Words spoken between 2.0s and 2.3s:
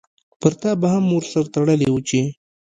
چی